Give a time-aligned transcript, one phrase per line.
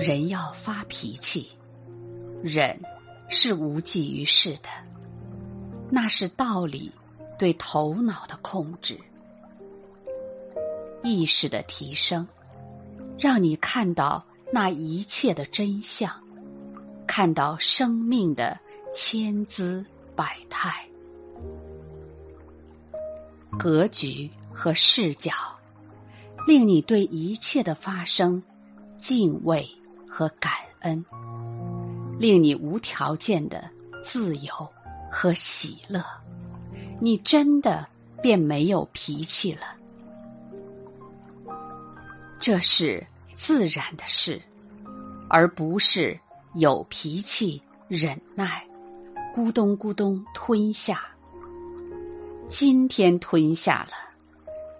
[0.00, 1.50] 人要发脾气，
[2.42, 2.80] 忍
[3.28, 4.68] 是无济于事的，
[5.90, 6.90] 那是道理
[7.38, 8.98] 对头脑的控制。
[11.02, 12.26] 意识的提升，
[13.18, 16.10] 让你看到那一切的真相，
[17.06, 18.58] 看到生命的
[18.94, 19.84] 千姿
[20.16, 20.88] 百态。
[23.58, 25.30] 格局和视角，
[26.46, 28.42] 令你对一切的发生
[28.96, 29.68] 敬畏
[30.10, 31.04] 和感恩，
[32.18, 33.70] 令你无条件的
[34.02, 34.52] 自由
[35.10, 36.04] 和喜乐。
[36.98, 37.86] 你真的
[38.20, 39.62] 便没有脾气了。
[42.38, 44.40] 这是自然的事，
[45.28, 46.18] 而不是
[46.54, 48.66] 有脾气、忍耐、
[49.34, 51.06] 咕咚咕咚吞下。
[52.48, 53.92] 今天吞下了，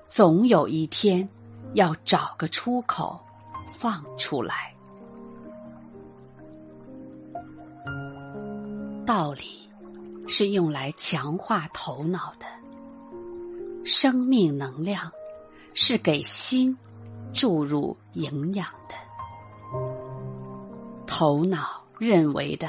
[0.06, 1.26] 总有一天
[1.74, 3.20] 要找个出口
[3.68, 4.74] 放出来。
[9.06, 9.68] 道理
[10.26, 12.46] 是用来强化头脑的，
[13.84, 15.10] 生命能量
[15.74, 16.76] 是给心。
[17.32, 18.96] 注入营养的，
[21.06, 22.68] 头脑认为的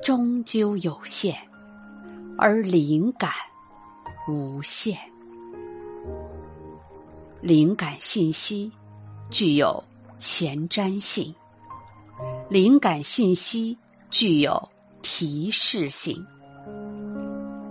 [0.00, 1.36] 终究有限，
[2.38, 3.32] 而灵感
[4.28, 4.96] 无限。
[7.40, 8.70] 灵感信息
[9.28, 9.82] 具有
[10.20, 11.34] 前瞻性，
[12.48, 13.76] 灵感信息
[14.10, 14.68] 具有
[15.02, 16.26] 提示性，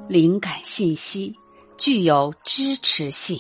[0.08, 1.36] 灵感信息
[1.78, 3.40] 具有支持性，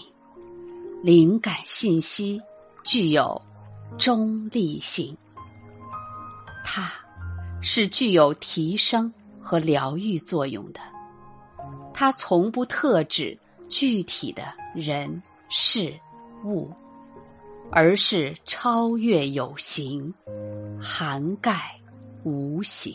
[1.01, 2.41] 灵感信息。
[2.81, 3.39] 具有
[3.99, 5.15] 中立性，
[6.65, 6.91] 它
[7.61, 10.79] 是具有提升和疗愈作用的。
[11.93, 15.93] 它从不特指具体的人事
[16.45, 16.71] 物，
[17.71, 20.11] 而是超越有形，
[20.81, 21.78] 涵盖
[22.23, 22.93] 无形。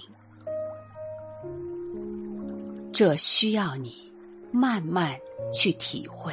[2.92, 4.12] 这需要你
[4.52, 5.18] 慢慢
[5.52, 6.32] 去体会，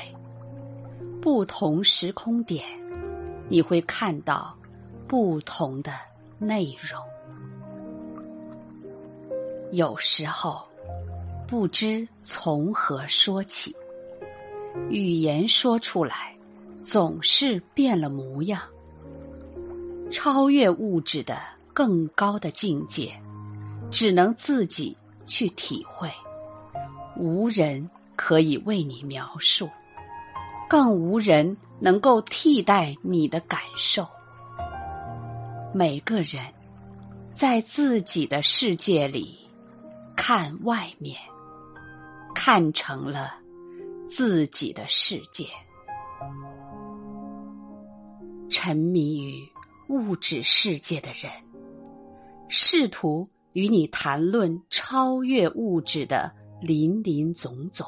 [1.22, 2.64] 不同时空点。
[3.50, 4.56] 你会看到
[5.08, 5.92] 不同的
[6.40, 7.02] 内容。
[9.72, 10.62] 有时候
[11.48, 13.76] 不知从何说起，
[14.90, 16.34] 语言说出来
[16.82, 18.62] 总是变了模样。
[20.10, 21.38] 超越物质的
[21.74, 23.14] 更高的境界，
[23.90, 24.96] 只能自己
[25.26, 26.12] 去体会，
[27.16, 29.70] 无人可以为你描述。
[30.70, 34.08] 更无人能够替代你的感受。
[35.74, 36.42] 每个人
[37.34, 39.38] 在自己的世界里
[40.16, 41.18] 看外面，
[42.34, 43.36] 看成了
[44.06, 45.46] 自己的世界。
[48.50, 49.50] 沉迷于
[49.90, 51.30] 物质世界的人，
[52.54, 56.30] 试图与你谈论超越物质的
[56.60, 57.88] 林林总总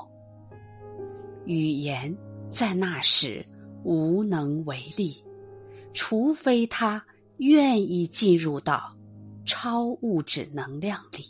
[1.45, 2.17] 语言。
[2.49, 3.43] 在那时
[3.83, 5.25] 无能为力，
[5.91, 7.03] 除非他
[7.37, 8.95] 愿意进入到
[9.43, 11.23] 超物质能量里。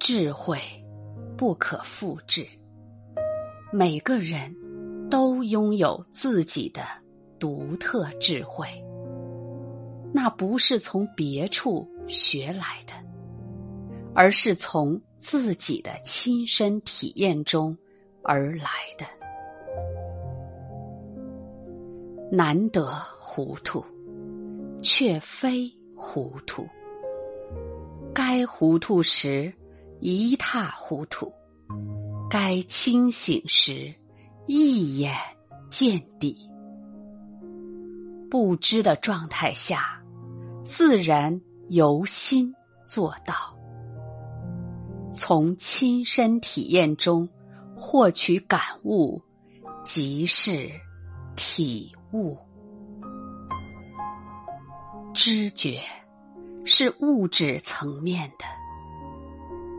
[0.00, 0.58] 智慧
[1.36, 2.46] 不可复制，
[3.70, 4.56] 每个人
[5.10, 6.80] 都拥有自己的
[7.38, 8.66] 独特智慧，
[10.12, 12.92] 那不是从别处学来的，
[14.14, 15.00] 而是从。
[15.18, 17.76] 自己的亲身体验中
[18.22, 19.04] 而来的，
[22.30, 23.84] 难得糊涂，
[24.82, 26.64] 却非糊涂。
[28.14, 29.52] 该糊涂时
[29.98, 31.32] 一塌糊涂，
[32.30, 33.92] 该清醒时
[34.46, 35.12] 一眼
[35.70, 36.36] 见底。
[38.30, 40.02] 不知的状态下，
[40.64, 42.54] 自然由心
[42.84, 43.34] 做到。
[45.12, 47.28] 从亲身体验中
[47.76, 49.22] 获取感悟，
[49.82, 50.70] 即是
[51.36, 52.36] 体悟。
[55.14, 55.80] 知觉
[56.64, 58.44] 是物质层面的，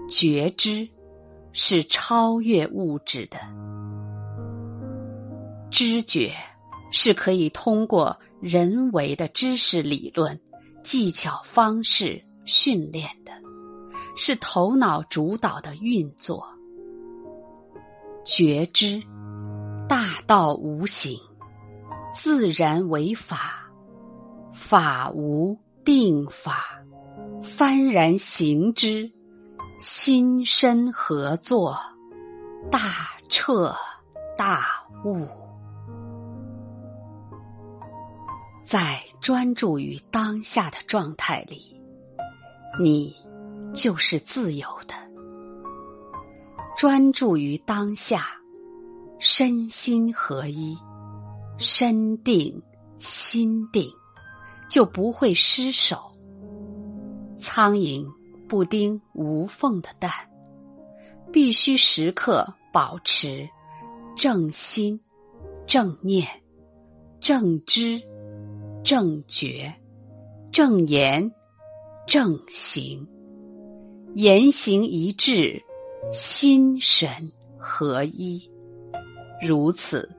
[0.10, 0.88] 觉知
[1.54, 3.38] 是超越物质的。
[5.70, 6.32] 知觉
[6.92, 10.40] 是可以通过人为的知识、理论、
[10.84, 13.32] 技巧、方式训练的。
[14.20, 16.44] 是头脑主导的运作，
[18.26, 19.00] 觉知
[19.88, 21.20] 大道无形，
[22.12, 23.70] 自然为法，
[24.52, 25.56] 法无
[25.86, 26.66] 定法，
[27.44, 29.12] 幡然行之，
[29.78, 31.78] 心身合作，
[32.72, 32.80] 大
[33.30, 33.76] 彻
[34.36, 34.68] 大
[35.06, 35.28] 悟。
[38.68, 41.82] 在专注于当下的状态里，
[42.78, 43.16] 你
[43.74, 44.94] 就是自由的。
[46.76, 48.28] 专注于当下，
[49.20, 50.78] 身心合一，
[51.58, 52.62] 身定
[53.00, 53.90] 心定，
[54.70, 56.12] 就不会失手。
[57.38, 58.06] 苍蝇
[58.50, 60.12] 不叮无缝的蛋，
[61.32, 63.48] 必须时刻保持
[64.14, 65.00] 正心、
[65.66, 66.28] 正念、
[67.22, 68.02] 正知。
[68.88, 69.74] 正觉、
[70.50, 71.30] 正言、
[72.08, 73.06] 正行，
[74.14, 75.62] 言行一致，
[76.10, 77.10] 心神
[77.58, 78.50] 合一。
[79.46, 80.10] 如此，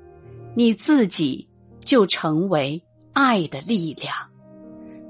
[0.55, 1.49] 你自己
[1.81, 2.85] 就成为
[3.15, 4.15] 爱的力量，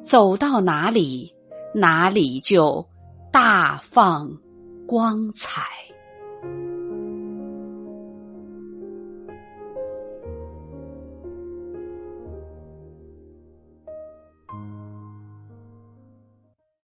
[0.03, 1.35] 走到哪里，
[1.75, 2.89] 哪里就
[3.33, 4.39] 大放
[4.87, 5.63] 光彩。